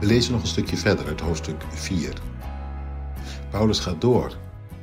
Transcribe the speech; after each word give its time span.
We 0.00 0.06
lezen 0.06 0.32
nog 0.32 0.40
een 0.40 0.48
stukje 0.48 0.76
verder 0.76 1.06
uit 1.06 1.20
hoofdstuk 1.20 1.62
4. 1.68 2.12
Paulus 3.50 3.78
gaat 3.78 4.00
door 4.00 4.36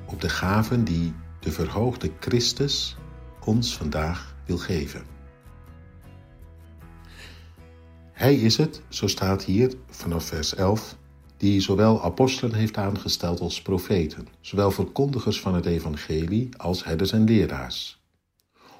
op 0.05 0.21
de 0.21 0.29
gaven 0.29 0.83
die 0.83 1.13
de 1.39 1.51
verhoogde 1.51 2.11
Christus 2.19 2.95
ons 3.45 3.77
vandaag 3.77 4.35
wil 4.45 4.57
geven. 4.57 5.05
Hij 8.11 8.35
is 8.35 8.57
het, 8.57 8.81
zo 8.89 9.07
staat 9.07 9.43
hier 9.43 9.73
vanaf 9.89 10.25
vers 10.25 10.55
11, 10.55 10.97
die 11.37 11.61
zowel 11.61 12.03
apostelen 12.03 12.53
heeft 12.53 12.77
aangesteld 12.77 13.39
als 13.39 13.61
profeten, 13.61 14.27
zowel 14.41 14.71
verkondigers 14.71 15.41
van 15.41 15.55
het 15.55 15.65
evangelie 15.65 16.49
als 16.57 16.83
herders 16.83 17.11
en 17.11 17.23
leraars, 17.23 18.01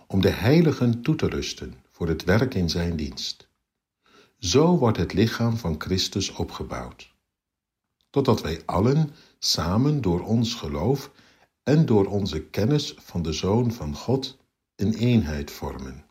om 0.08 0.22
de 0.22 0.32
heiligen 0.32 1.02
toe 1.02 1.16
te 1.16 1.28
rusten 1.28 1.74
voor 1.92 2.08
het 2.08 2.24
werk 2.24 2.54
in 2.54 2.70
zijn 2.70 2.96
dienst. 2.96 3.47
Zo 4.38 4.78
wordt 4.78 4.98
het 4.98 5.14
lichaam 5.14 5.58
van 5.58 5.76
Christus 5.78 6.30
opgebouwd, 6.32 7.14
totdat 8.10 8.42
wij 8.42 8.62
allen 8.66 9.10
samen 9.40 10.02
door 10.02 10.22
ons 10.22 10.54
geloof 10.54 11.12
en 11.64 11.86
door 11.86 12.06
onze 12.06 12.44
kennis 12.44 12.94
van 12.98 13.22
de 13.22 13.34
Zoon 13.34 13.72
van 13.72 13.96
God 13.96 14.38
een 14.76 14.94
eenheid 14.94 15.52
vormen. 15.52 16.06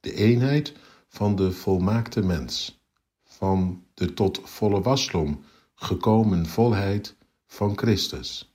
De 0.00 0.14
eenheid 0.14 0.74
van 1.08 1.36
de 1.36 1.52
volmaakte 1.52 2.22
mens, 2.22 2.80
van 3.24 3.84
de 3.94 4.14
tot 4.14 4.40
volle 4.44 4.80
wasdom 4.80 5.44
gekomen 5.74 6.46
volheid 6.46 7.16
van 7.46 7.78
Christus. 7.78 8.54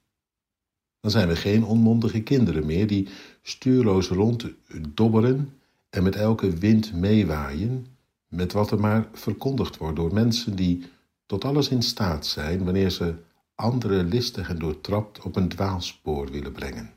Dan 0.99 1.11
zijn 1.11 1.27
we 1.27 1.35
geen 1.35 1.63
onmondige 1.63 2.21
kinderen 2.21 2.65
meer 2.65 2.87
die 2.87 3.07
stuurloos 3.41 4.07
ronddobberen 4.07 5.53
en 5.89 6.03
met 6.03 6.15
elke 6.15 6.49
wind 6.49 6.93
meewaaien, 6.93 7.92
met 8.33 8.51
wat 8.51 8.71
er 8.71 8.79
maar 8.79 9.09
verkondigd 9.13 9.77
wordt 9.77 9.95
door 9.95 10.13
mensen 10.13 10.55
die 10.55 10.91
tot 11.25 11.45
alles 11.45 11.69
in 11.69 11.81
staat 11.81 12.25
zijn 12.25 12.63
wanneer 12.63 12.89
ze 12.89 13.15
anderen 13.55 14.07
listig 14.07 14.49
en 14.49 14.59
doortrapt 14.59 15.21
op 15.21 15.35
een 15.35 15.49
dwaalspoor 15.49 16.31
willen 16.31 16.51
brengen. 16.51 16.93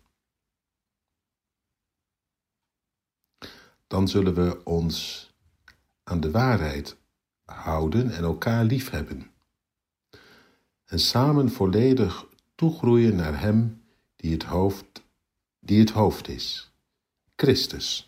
Dan 3.87 4.09
zullen 4.09 4.34
we 4.34 4.65
ons 4.65 5.31
aan 6.03 6.20
de 6.20 6.31
waarheid 6.31 6.97
houden 7.45 8.11
en 8.11 8.23
elkaar 8.23 8.65
liefhebben. 8.65 9.31
En 10.84 10.98
samen 10.98 11.50
volledig 11.50 12.27
toegroeien 12.55 13.17
naar 13.17 13.41
Hem 13.41 13.83
die 14.17 14.33
het 14.33 14.43
hoofd, 14.43 15.03
die 15.61 15.81
het 15.81 15.91
hoofd 15.91 16.28
is, 16.28 16.73
Christus. 17.37 18.06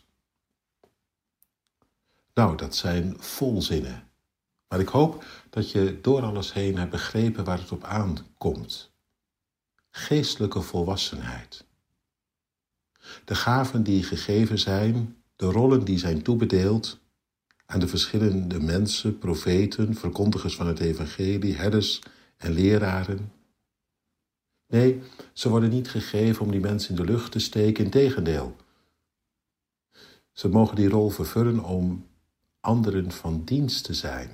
Nou, 2.39 2.57
dat 2.57 2.77
zijn 2.77 3.15
volzinnen. 3.19 4.09
Maar 4.69 4.81
ik 4.81 4.89
hoop 4.89 5.25
dat 5.51 5.71
je 5.71 5.99
door 6.01 6.23
alles 6.23 6.53
heen 6.53 6.77
hebt 6.77 6.91
begrepen 6.91 7.45
waar 7.45 7.59
het 7.59 7.73
op 7.73 7.85
aankomt. 7.85 8.91
Geestelijke 9.91 10.61
volwassenheid. 10.61 11.65
De 13.25 13.35
gaven 13.35 13.83
die 13.83 14.03
gegeven 14.03 14.59
zijn, 14.59 15.17
de 15.37 15.47
rollen 15.47 15.85
die 15.85 15.99
zijn 15.99 16.23
toebedeeld 16.23 16.99
aan 17.67 17.81
de 17.81 17.89
verschillende 17.89 18.61
mensen, 18.61 19.19
profeten, 19.19 19.95
verkondigers 19.95 20.57
van 20.57 20.67
het 20.67 20.79
evangelie, 20.79 21.57
herders 21.57 22.03
en 22.37 22.53
leraren. 22.53 23.33
Nee, 24.67 25.03
ze 25.33 25.49
worden 25.49 25.71
niet 25.71 25.91
gegeven 25.91 26.45
om 26.45 26.51
die 26.51 26.61
mensen 26.61 26.91
in 26.91 26.97
de 26.97 27.13
lucht 27.13 27.33
te 27.33 27.39
steken, 27.39 27.85
integendeel. 27.85 28.57
Ze 30.33 30.49
mogen 30.49 30.77
die 30.77 30.89
rol 30.89 31.11
vervullen 31.11 31.65
om 31.65 32.08
anderen 32.69 33.13
van 33.13 33.43
dienst 33.45 33.85
te 33.85 33.95
zijn. 33.95 34.31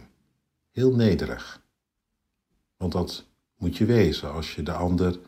Heel 0.71 0.95
nederig. 0.95 1.61
Want 2.77 2.93
dat 2.93 3.25
moet 3.57 3.77
je 3.77 3.85
wezen 3.85 4.33
als 4.33 4.55
je 4.55 4.63
de 4.63 4.73
ander 4.73 5.19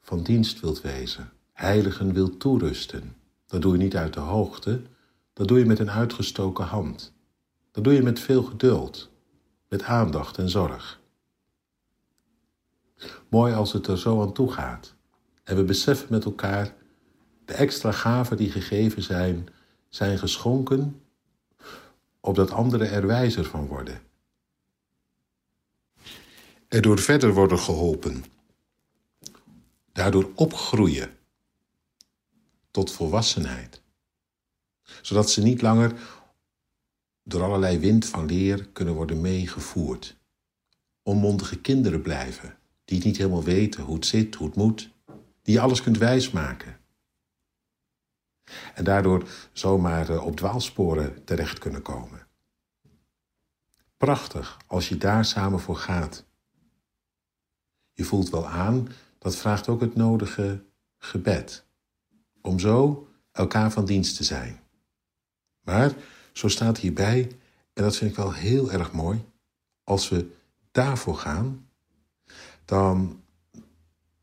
van 0.00 0.22
dienst 0.22 0.60
wilt 0.60 0.80
wezen. 0.80 1.32
Heiligen 1.52 2.12
wilt 2.12 2.40
toerusten. 2.40 3.16
Dat 3.46 3.62
doe 3.62 3.72
je 3.72 3.82
niet 3.82 3.96
uit 3.96 4.14
de 4.14 4.20
hoogte, 4.20 4.82
dat 5.32 5.48
doe 5.48 5.58
je 5.58 5.64
met 5.64 5.78
een 5.78 5.90
uitgestoken 5.90 6.64
hand. 6.64 7.12
Dat 7.70 7.84
doe 7.84 7.92
je 7.92 8.02
met 8.02 8.20
veel 8.20 8.42
geduld, 8.42 9.10
met 9.68 9.82
aandacht 9.82 10.38
en 10.38 10.48
zorg. 10.48 11.00
Mooi 13.28 13.54
als 13.54 13.72
het 13.72 13.86
er 13.86 13.98
zo 13.98 14.22
aan 14.22 14.32
toe 14.32 14.52
gaat. 14.52 14.94
En 15.42 15.56
we 15.56 15.64
beseffen 15.64 16.06
met 16.10 16.24
elkaar, 16.24 16.74
de 17.44 17.52
extra 17.54 17.92
gaven 17.92 18.36
die 18.36 18.50
gegeven 18.50 19.02
zijn, 19.02 19.48
zijn 19.88 20.18
geschonken, 20.18 21.01
opdat 22.32 22.50
anderen 22.50 22.90
er 22.90 23.06
wijzer 23.06 23.44
van 23.44 23.66
worden. 23.66 24.00
Erdoor 26.68 26.98
verder 26.98 27.34
worden 27.34 27.58
geholpen. 27.58 28.24
Daardoor 29.92 30.30
opgroeien 30.34 31.16
tot 32.70 32.92
volwassenheid. 32.92 33.82
Zodat 35.02 35.30
ze 35.30 35.42
niet 35.42 35.62
langer 35.62 35.92
door 37.22 37.42
allerlei 37.42 37.78
wind 37.78 38.06
van 38.06 38.26
leer 38.26 38.66
kunnen 38.66 38.94
worden 38.94 39.20
meegevoerd. 39.20 40.16
Onmondige 41.02 41.60
kinderen 41.60 42.02
blijven, 42.02 42.58
die 42.84 43.04
niet 43.04 43.16
helemaal 43.16 43.44
weten 43.44 43.82
hoe 43.82 43.94
het 43.94 44.06
zit, 44.06 44.34
hoe 44.34 44.46
het 44.46 44.56
moet, 44.56 44.90
die 45.42 45.60
alles 45.60 45.82
kunt 45.82 45.98
wijsmaken. 45.98 46.80
En 48.74 48.84
daardoor 48.84 49.28
zomaar 49.52 50.08
eh, 50.08 50.26
op 50.26 50.36
dwaalsporen 50.36 51.24
terecht 51.24 51.58
kunnen 51.58 51.82
komen. 51.82 52.26
Prachtig 53.96 54.58
als 54.66 54.88
je 54.88 54.96
daar 54.96 55.24
samen 55.24 55.60
voor 55.60 55.76
gaat. 55.76 56.24
Je 57.92 58.04
voelt 58.04 58.30
wel 58.30 58.46
aan, 58.46 58.88
dat 59.18 59.36
vraagt 59.36 59.68
ook 59.68 59.80
het 59.80 59.94
nodige 59.94 60.64
gebed. 60.98 61.64
Om 62.40 62.58
zo 62.58 63.08
elkaar 63.32 63.70
van 63.70 63.84
dienst 63.84 64.16
te 64.16 64.24
zijn. 64.24 64.60
Maar, 65.60 65.92
zo 66.32 66.48
staat 66.48 66.78
hierbij, 66.78 67.36
en 67.72 67.82
dat 67.82 67.96
vind 67.96 68.10
ik 68.10 68.16
wel 68.16 68.32
heel 68.32 68.72
erg 68.72 68.92
mooi, 68.92 69.24
als 69.84 70.08
we 70.08 70.30
daarvoor 70.70 71.16
gaan, 71.16 71.68
dan 72.64 73.22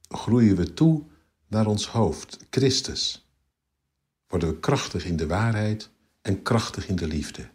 groeien 0.09 0.55
we 0.55 0.73
toe 0.73 1.03
naar 1.47 1.65
ons 1.65 1.87
hoofd, 1.87 2.37
Christus. 2.49 3.28
Worden 4.29 4.49
we 4.49 4.59
krachtig 4.59 5.05
in 5.05 5.17
de 5.17 5.27
waarheid 5.27 5.89
en 6.21 6.41
krachtig 6.41 6.87
in 6.87 6.95
de 6.95 7.07
liefde. 7.07 7.49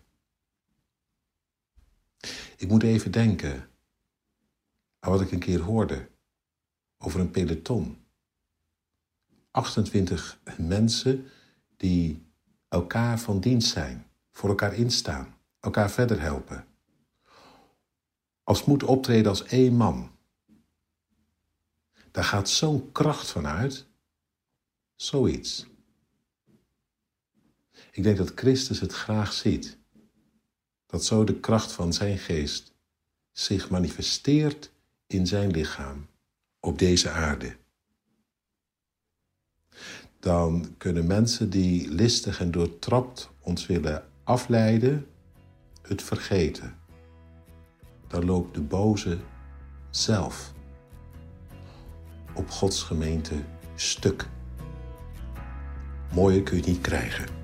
Ik 2.56 2.68
moet 2.68 2.82
even 2.82 3.10
denken 3.10 3.68
aan 4.98 5.10
wat 5.10 5.20
ik 5.20 5.32
een 5.32 5.38
keer 5.38 5.60
hoorde 5.60 6.08
over 6.98 7.20
een 7.20 7.30
peloton. 7.30 8.04
28 9.50 10.40
mensen 10.58 11.30
die 11.76 12.26
elkaar 12.68 13.18
van 13.18 13.40
dienst 13.40 13.72
zijn, 13.72 14.06
voor 14.30 14.48
elkaar 14.48 14.74
instaan, 14.74 15.36
elkaar 15.60 15.90
verder 15.90 16.20
helpen. 16.20 16.66
Als 18.42 18.64
moet 18.64 18.82
optreden 18.82 19.30
als 19.30 19.44
één 19.44 19.74
man. 19.74 20.10
Daar 22.10 22.24
gaat 22.24 22.48
zo'n 22.48 22.92
kracht 22.92 23.30
van 23.30 23.46
uit. 23.46 23.86
Zoiets. 24.94 25.66
Ik 27.94 28.02
denk 28.02 28.16
dat 28.16 28.32
Christus 28.34 28.80
het 28.80 28.92
graag 28.92 29.32
ziet. 29.32 29.78
Dat 30.86 31.04
zo 31.04 31.24
de 31.24 31.40
kracht 31.40 31.72
van 31.72 31.92
zijn 31.92 32.18
geest 32.18 32.74
zich 33.32 33.70
manifesteert 33.70 34.72
in 35.06 35.26
zijn 35.26 35.50
lichaam 35.50 36.06
op 36.60 36.78
deze 36.78 37.10
aarde. 37.10 37.56
Dan 40.20 40.74
kunnen 40.78 41.06
mensen 41.06 41.50
die 41.50 41.88
listig 41.88 42.40
en 42.40 42.50
doortrapt 42.50 43.30
ons 43.40 43.66
willen 43.66 44.08
afleiden, 44.24 45.06
het 45.82 46.02
vergeten. 46.02 46.78
Dan 48.08 48.24
loopt 48.24 48.54
de 48.54 48.62
boze 48.62 49.18
zelf 49.90 50.52
op 52.34 52.50
Gods 52.50 52.82
gemeente 52.82 53.34
stuk. 53.74 54.28
Mooier 56.12 56.42
kun 56.42 56.56
je 56.56 56.64
niet 56.64 56.80
krijgen. 56.80 57.43